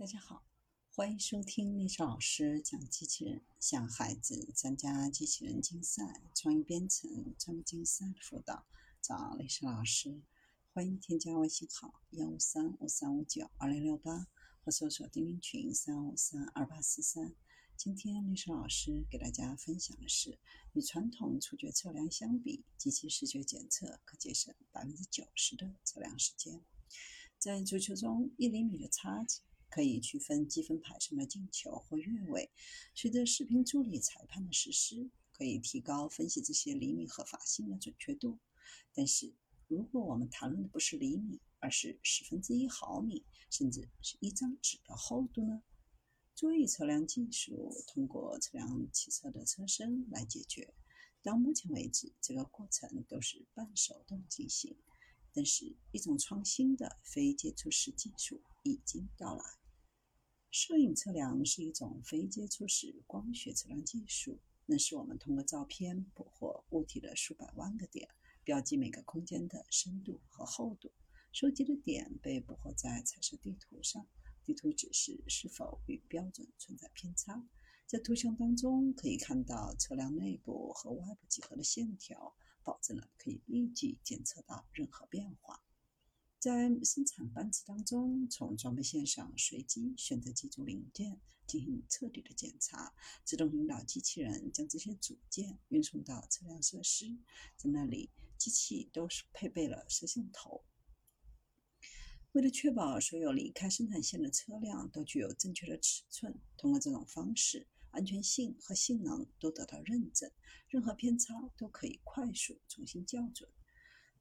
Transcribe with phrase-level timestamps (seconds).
[0.00, 0.42] 大家好，
[0.88, 8.64] 欢迎收听丽莎老师讲机器人，向孩子参加机器人竞赛、创意编程、创意竞赛的辅导，
[9.02, 10.22] 找丽莎老师。
[10.72, 14.26] 欢迎添加微信号幺五三五三五九二零六八，
[14.64, 17.34] 或搜索钉钉群三五三二八四三。
[17.76, 20.38] 今天丽莎老师给大家分享的是，
[20.72, 26.64] 与传统触觉测量相比，机器视觉检测可节省百分之九十的测量时间。
[27.38, 29.42] 在足球中，一厘米的差距。
[29.70, 32.50] 可以区分积分牌上的进球或越位。
[32.94, 38.38] 随着视频助理裁判的实施，可以提高分析这些厘米合法性的准确度。
[38.92, 39.32] 但是，
[39.68, 45.62] 如果我们谈论的不是厘米，而是十分之一毫米，甚至是一张纸的厚度呢？
[46.34, 50.74] 座椅测量技术通过测量汽车的车身来解决。
[51.22, 54.76] 到目前为止，这个过程都是半手动进行。
[55.32, 59.59] 但是，一种创新的非接触式技术已经到来。
[60.50, 68.08] 摄影测量是一种非接触式光学测量技术，那是我们通过照片捕获物体的数百万个点，
[68.42, 70.90] 标记每个空间的深度和厚度。
[71.32, 74.04] 收集的点被捕获在彩色地图上，
[74.44, 77.46] 地图指示是否与标准存在偏差。
[77.86, 85.59] 在图像当中可以看到测量内部和外部几何的线条，保证了可以立即检测到任何变化。
[86.40, 97.14] 在生产班次当中，从装备线上随机选择几组零件进行彻底的检查，自动引导机器人将这些组件运送到测量设施，
[97.58, 100.64] 在那里机器都是配备了摄像头。
[102.32, 110.30] 为了确保所有离开生产线的车辆都具有正确的尺寸，通过这种方式，安全性和性能都得到认证，
[110.70, 113.46] 任何偏差都可以快速重新校准。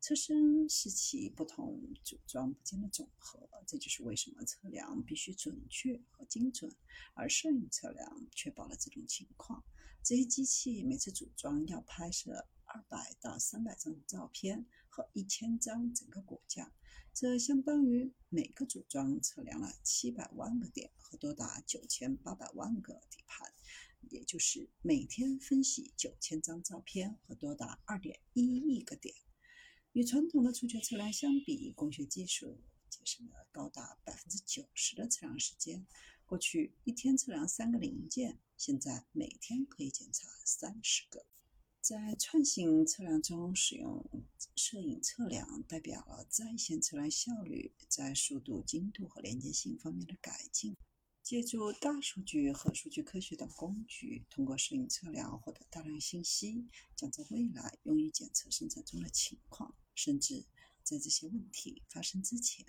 [0.01, 6.73] 车身是其不同组装部件的总和，这就是为什么测量必须准确和精准，
[7.13, 9.63] 而摄影测量确保了这种情况。
[10.01, 16.73] 这些机器每次组装要拍摄二百到三百张照片和一千张整个骨架，
[17.13, 23.53] 这相当于每个组装测量了七百万个点和多达九千八百万个底盘，
[24.09, 29.13] 也就是每天分析九千张照片和多达二点一亿个点。
[29.93, 35.87] 与传统的触觉测量相比，光学技术节省了高达百分之九十的测量时间。
[36.25, 41.25] 过去一天测量三个零件，现在每天可以检查三十个。
[41.81, 44.05] 在串行测量中使用
[44.55, 50.77] 摄影测量，代表了在线测量效率在速度、精度和连接性方面的改进。
[51.23, 60.45] 借助大数据和数据科学等工具，通过摄影测量获得大量信息，将在未来用于检测生产中的情况，甚至
[60.81, 62.65] 在这些问题发生之前。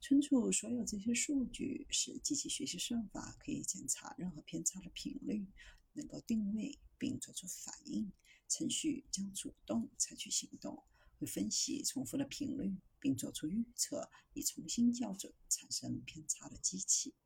[0.00, 5.44] 存储所有这些数据，使机器学习算法可以检查任何偏差的频率，
[5.94, 8.12] 能够定位并做出反应。
[8.48, 10.84] 程序将主动采取行动，
[11.18, 17.14] 会分析重复的频率，并做出预测，以重新校准产生偏差的机器。